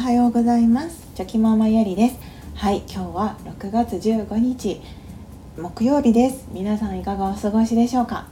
[0.00, 1.06] はようございます。
[1.14, 2.18] チョキママやりです。
[2.54, 4.80] はい今日は6月15日
[5.58, 6.48] 木曜日です。
[6.52, 8.26] 皆さんいかがお過ごしでしょうか？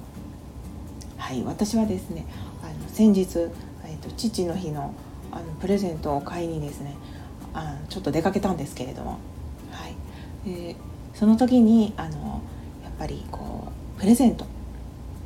[1.19, 2.25] はい私はですね
[2.63, 3.39] あの先日、
[3.85, 4.95] えーと、父の日の
[5.31, 6.97] あのプレゼントを買いにですね
[7.53, 9.19] あのちょっと出かけたんですけれども。
[9.71, 10.51] はい。
[10.51, 10.75] で
[11.13, 12.41] その時にあの
[12.83, 14.49] やっぱりこうプレゼントっ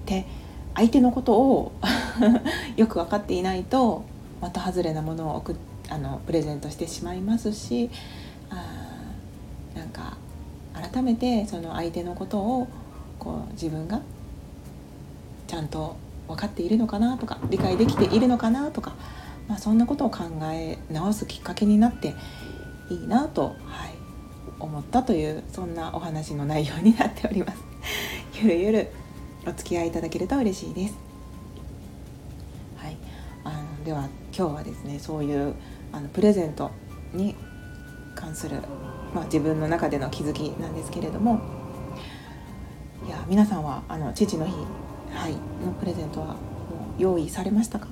[0.06, 0.26] て
[0.74, 1.72] 相手のことを
[2.76, 4.02] よく分かっていないと
[4.50, 5.54] 的外れなものを送
[5.88, 7.90] あのプレゼントしてしまいますし
[8.50, 8.64] あ
[9.76, 10.16] なんか
[10.74, 12.68] 改めてその相手のことを
[13.18, 14.00] こう自分が
[15.46, 15.96] ちゃんと
[16.28, 18.94] 分かっているのかなとか理解できているのかなとか、
[19.48, 22.14] まあ、そんなことを考え直すきっかけになって
[22.90, 23.94] いいなと、はい、
[24.58, 27.58] 思ったというそんなお話の内容になっております。
[28.42, 28.92] ゆるゆる
[29.46, 30.94] お付き合いいただけると嬉しいです。
[32.76, 32.96] はい、
[33.44, 35.54] あのでは今日はですねそういう
[35.92, 36.70] あのプレゼント
[37.12, 37.34] に
[38.14, 38.56] 関する、
[39.14, 41.40] まあ、自分の中での気づきなんですけれども
[43.06, 44.52] いや皆さんはあの父の日、
[45.12, 46.36] はい、のプレゼントはもう
[47.02, 47.88] 用意されましたか、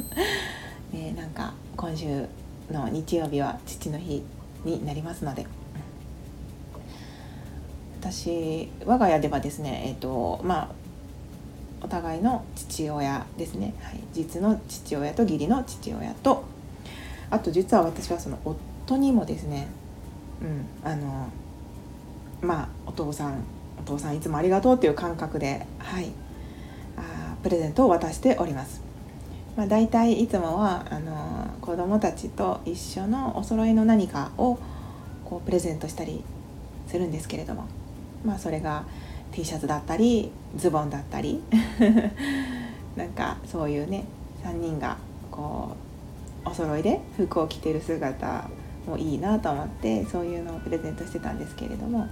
[0.92, 2.26] ね、なんか今週
[2.70, 4.22] の日曜日は父の日
[4.64, 5.46] になりますので。
[8.00, 10.68] 私我が家ではですねえっ、ー、とまあ
[11.92, 16.44] 互いの父親ですね、はい、実の父親と義理の父親と。
[17.30, 19.66] あと実は私はその夫にもですね
[20.42, 21.28] うんあの
[22.42, 23.42] まあお父さん
[23.78, 26.10] お父さんいつもありがとうという感覚ではい。
[26.96, 28.80] あプレゼントを渡しております。
[29.56, 34.58] まあ、大体いつもはあの子供たちと一緒のお揃いの何かを
[35.26, 36.24] こうプレゼントしたり
[36.86, 37.66] するんですけれども。
[38.24, 38.84] まあそれが
[39.32, 41.42] T シャツだったりズボンだったり。
[42.96, 44.04] なんかそういうね
[44.44, 44.98] 3人が
[45.30, 45.74] こ
[46.44, 48.50] うお揃いで服を着てる姿
[48.86, 52.06] もいいなと思ってそういうのをプレゼントしてたんですけれども。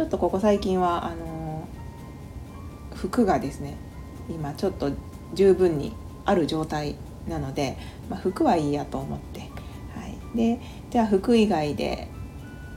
[0.00, 1.68] ちょっとここ最近はあの
[2.94, 3.76] 服がですね
[4.30, 4.92] 今ちょっと
[5.34, 5.92] 十分に
[6.24, 6.96] ある状態
[7.28, 7.76] なので、
[8.08, 9.46] まあ、服はいいやと思って、は
[10.06, 10.58] い、で
[10.88, 12.08] じゃあ服以外で、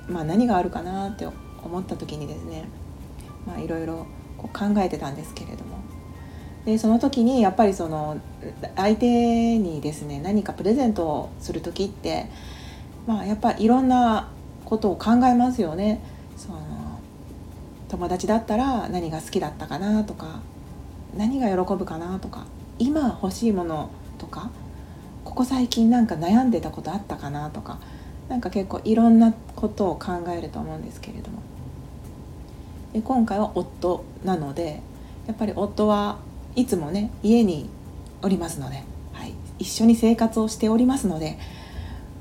[0.10, 1.25] まあ、何があるかなって
[1.64, 2.66] 思った時にですね
[3.46, 4.06] まあいろいろ
[4.38, 5.78] こう考えてたんですけれども
[6.66, 8.20] でその時にやっぱりその
[8.76, 12.28] 相手にですね何かプレゼントをする時って
[13.06, 14.30] まあやっぱいろんな
[14.66, 16.00] ことを考えますよね。
[16.38, 16.58] その
[17.90, 20.42] 友達だったら何が好きだったかなとか
[21.16, 22.46] 何が喜ぶかなとか
[22.80, 24.50] 今欲しいものとか
[25.24, 27.80] ここ最近なんか悩んでたことあったかなとか
[28.30, 31.40] なんか結構いろんなことを考えると思うんですけれども
[32.94, 34.81] で今回は夫なので
[35.28, 36.20] やっぱり夫は
[36.56, 37.70] いつもね家に
[38.22, 41.38] おりますので、はい、一緒に生活をしておりますので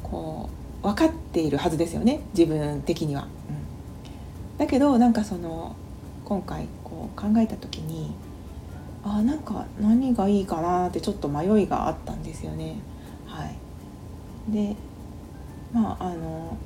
[0.03, 0.49] こ
[0.83, 3.23] う分かっているはずですよね自分的には。
[3.23, 5.77] うん、だけどなんかその
[6.25, 8.15] 今回こう考えた時に
[9.05, 12.77] あなんか何がいいかなってちょっと迷いがあったんですよね。
[13.27, 14.77] はい、で
[15.73, 16.57] まああの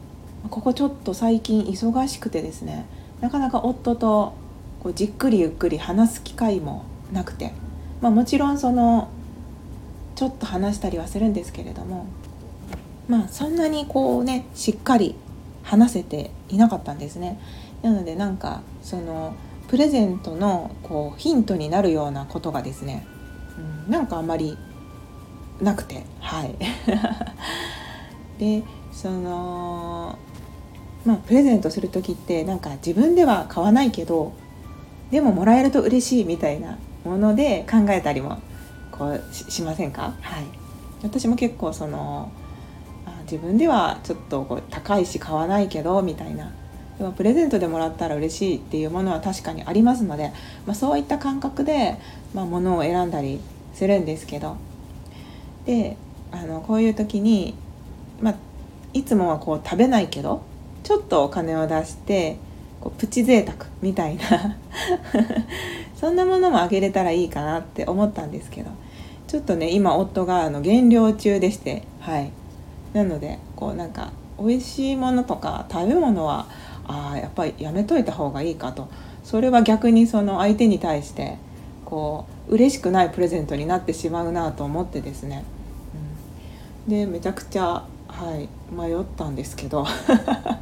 [0.51, 2.87] ここちょっと最近忙しくてですね
[3.21, 4.35] なかなか夫と
[4.81, 7.53] こうじっくりゆっくり話す機会もなくて、
[8.01, 9.09] まあ、もちろんその
[10.15, 12.07] ちょっと話したりはするんですけれども
[13.09, 15.15] まあそんなにこうねしっかり
[15.63, 17.41] 話せていなかったんですね。
[17.83, 19.35] なのでなんかその
[19.69, 23.07] プレゼントのこうヒントになるようなことがですね、
[23.87, 24.57] うん、なんかあんまり
[25.61, 26.55] なくてはい
[28.39, 28.63] で
[28.93, 30.19] その
[31.07, 34.35] まあ、プレゼントする時ってなんか自分では買わないけど
[35.11, 38.43] でももらえると嬉しいみたいなもので考えたりも
[38.91, 40.45] こうしませんか、はい、
[41.03, 42.33] 私も結構その
[43.07, 46.53] あ自分ではちょっとこう高いし買わないけどみたいな。
[46.99, 50.33] でもプレゼントでもらったら嬉しいっていうものは確かにありますので、
[50.65, 51.99] まあ、そういった感覚で、
[52.33, 53.39] まあ、物を選んだり
[53.75, 54.57] するんですけど。
[55.67, 55.99] で
[56.33, 57.55] あのこういう時に、
[58.21, 58.35] まあ、
[58.95, 60.43] いつもはこう食べないけど
[60.87, 62.37] ちょっとお金を出して
[62.81, 64.57] こうプチ贅沢みたいな。
[66.01, 68.71] そんなものもあげれたらいいかなって思ったんですけど。
[69.27, 71.83] ちょっとね今夫があの減量中でして。
[71.99, 72.31] はい。
[72.93, 76.47] なのでこうなんか美味しいものとか食べ物は
[76.87, 78.87] あやっぱりやめといた方がいいかと。
[79.25, 81.37] それは逆にその相手に対して
[81.85, 85.43] こう嬉しくないプレゼントになってしまうなと思ってですね、
[86.87, 89.85] うん、でめちゃくちゃはい迷ったんですけど。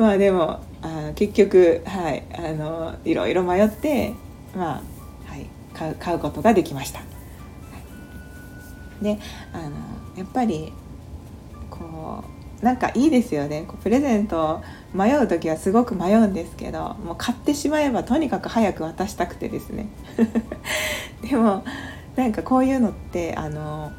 [0.00, 4.14] まあでもあ結局はいあのいろいろ迷って
[4.56, 5.44] まあ、はい、
[5.74, 7.02] 買う買うことができました。
[9.02, 9.18] で
[9.52, 9.76] あの
[10.16, 10.72] やっぱり
[11.68, 12.24] こ
[12.62, 13.66] うなんかいいですよね。
[13.68, 14.62] こうプレゼント
[14.94, 19.90] 迷う時はすごく迷うんですけどもう買ってしまえばとにかく早く渡したくてですね。
[21.20, 21.62] でも
[22.16, 23.92] なんかこういうのってあの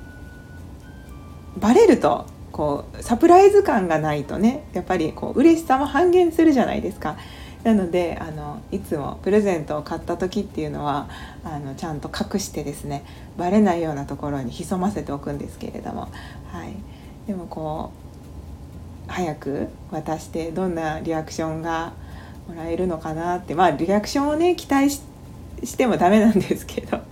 [1.57, 7.17] バレるとこうサプライズ感がないとねやっぱりこう嬉しさも半減するじゃないですか。
[7.63, 11.09] なのであのいつもプレゼントを買った時っていうのは
[11.43, 13.03] あのちゃんと隠してですね
[13.37, 16.09] バレないようなところに潜ませておくんですけれども、
[16.51, 16.73] はい、
[17.27, 17.91] でもこ
[19.07, 21.93] う早く渡してどんなリアクションが
[22.47, 23.53] もらえるのかなって。
[23.53, 25.01] まあリアクションをね期待し
[25.77, 27.10] てもダメなんですけど。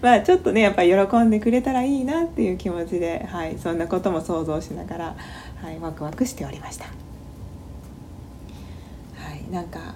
[0.00, 5.16] まあちょっとねやっぱり喜んでくれたらいいなっていう気持ちで、はい、そんなことも想像しながら、
[5.60, 6.84] はい、ワクワクしておりました。
[6.84, 6.90] は
[9.34, 9.94] い、なんか、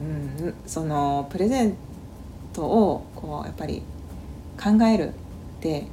[0.00, 1.76] うん、そのプレゼン
[2.52, 3.82] トをこうやっぱり
[4.60, 5.12] 考えるっ
[5.60, 5.86] て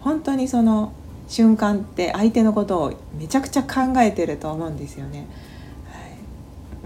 [0.00, 0.92] 本当にその
[1.28, 5.26] 瞬間って相手のことをめちゃくちゃ考えてると思うんですよね。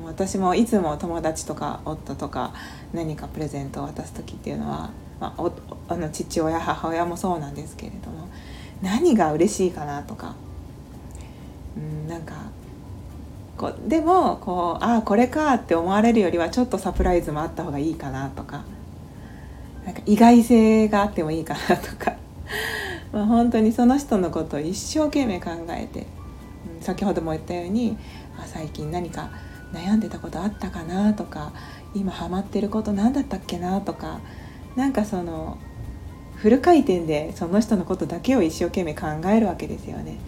[0.07, 2.53] 私もいつも友達とか夫とか
[2.93, 4.91] 何かプレゼントを渡す時っていうのは
[5.21, 5.51] まあ、
[5.89, 8.29] あの父親母親もそうなんですけれども
[8.83, 10.35] 何が嬉しいかなとか、
[11.77, 12.35] うん、なんか
[13.57, 18.65] こうでもこうああこれかって思われるよりはちょっとサプライズもあった方がいいかなとか
[19.87, 22.17] なんか意外性があってもいいかなとか
[23.13, 26.07] まあ本当にその人のことを一生懸命考えて、
[26.77, 27.97] うん、先ほども言ったように
[28.39, 29.31] あ最近何か
[29.75, 31.53] 悩んでたことあったかなとか
[31.95, 34.21] 今ハマってること何だったっけなとか
[34.77, 35.59] なんかその
[36.37, 40.19] フル回転でその人のことだけを一生懸命考えるわけですよね。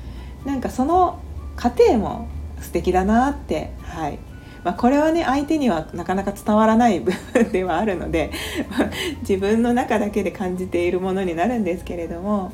[0.45, 1.21] なんかその
[1.57, 2.29] 過程も
[2.61, 4.19] 素敵だなってはい
[4.67, 8.33] まあ、これはね相手にはなかなか伝わらない部分ではあるので
[9.23, 12.51] 自分の中だけで感じているものになるんですけれども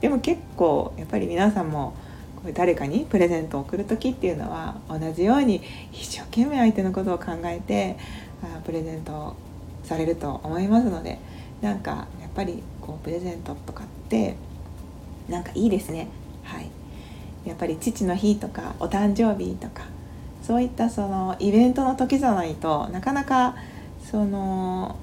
[0.00, 1.94] でも結構やっぱり皆さんも
[2.54, 5.62] 誰かにプレゼントを送る時っていうのは同じように
[5.92, 7.96] 一生懸命相手のことを考えて
[8.42, 9.36] あプレゼント
[9.82, 11.18] されると思いますので
[11.60, 14.36] なんかやっぱりこうプレゼントとかって
[15.28, 16.08] なんかいいですね。
[16.44, 16.70] はい。
[17.44, 19.84] やっぱり父の日とかお誕生日とか
[20.42, 23.56] そういったそのイベントの時じゃないとなかなか
[24.04, 24.96] その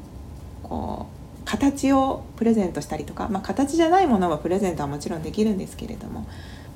[0.61, 6.25] こう形をプレゼントしたりとか、まあ、形じゃないものはプレゼントはもちろんできるんですけれども、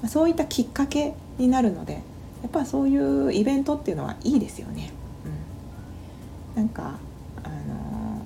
[0.05, 1.99] そういったきっかけになるのでや
[2.47, 4.91] っぱそういうイベントっていうのはいいですよね。
[6.55, 6.99] うん、なんか
[7.43, 8.21] あの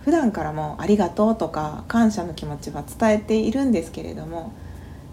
[0.00, 4.52] 普段からも「ありがとう」とか感謝の気持ちは伝えているんですけれども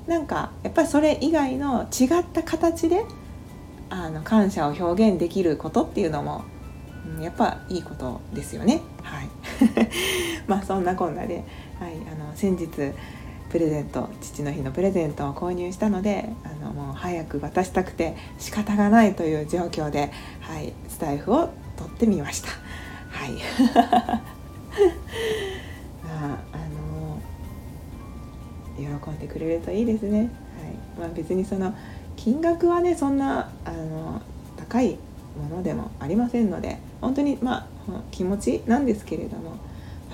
[0.08, 3.06] なんかやっぱりそれ以外の違った形で
[3.90, 6.44] あの感謝を表現できることっていうのも、
[7.18, 8.82] うん、やっぱいいことですよね。
[9.02, 9.30] はい、
[10.48, 11.44] まあそんなこんなで、
[11.80, 12.68] はい、あの先日
[13.54, 20.12] プレゼント父の日のプレゼントを購入したのであのもう早く渡したくて仕方がないという状況で、
[20.42, 22.50] はい、スタイフを取ってみました。
[22.50, 23.34] はい。
[26.04, 27.20] まああの
[28.76, 30.30] 喜んでくれるといいですね、はい。
[31.00, 31.76] まあ、別にその
[32.16, 34.20] 金額はねそんなあの
[34.58, 34.98] 高い
[35.40, 39.58] ものでもありませんので本当にまあ気持ちなんですけれども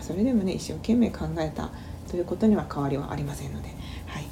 [0.01, 1.69] それでもね一生懸命考えた
[2.09, 3.69] ということには変わりはありませんので、
[4.07, 4.23] はい、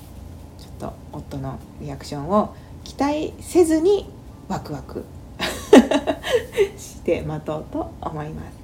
[0.59, 4.09] ちょっと夫のリアクションを期待せずに
[4.47, 5.05] ワクワク
[6.77, 8.57] して待とうと思います。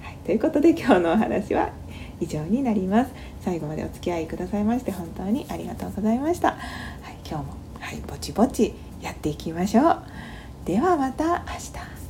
[0.00, 0.16] はい。
[0.24, 1.70] ということで今日のお話は
[2.20, 3.10] 以上になります。
[3.40, 10.02] 最後までお付き合いくださいまして本当にありがとうございました、はい、今日もはいぼちぼちやっていきましょう。
[10.64, 12.01] ではまた明日。